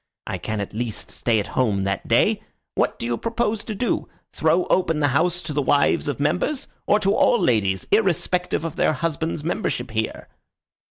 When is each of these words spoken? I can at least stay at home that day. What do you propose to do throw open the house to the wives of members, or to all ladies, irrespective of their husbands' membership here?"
I 0.25 0.39
can 0.39 0.59
at 0.59 0.73
least 0.73 1.11
stay 1.11 1.39
at 1.39 1.45
home 1.53 1.83
that 1.83 2.07
day. 2.07 2.41
What 2.73 2.97
do 2.97 3.05
you 3.05 3.17
propose 3.19 3.63
to 3.65 3.75
do 3.75 4.09
throw 4.33 4.63
open 4.65 4.99
the 4.99 5.09
house 5.09 5.43
to 5.43 5.53
the 5.53 5.61
wives 5.61 6.07
of 6.07 6.19
members, 6.19 6.65
or 6.87 6.99
to 7.01 7.13
all 7.13 7.39
ladies, 7.39 7.85
irrespective 7.91 8.65
of 8.65 8.77
their 8.77 8.93
husbands' 8.93 9.43
membership 9.43 9.91
here?" 9.91 10.27